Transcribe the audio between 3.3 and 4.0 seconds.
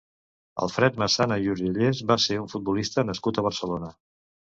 a Barcelona.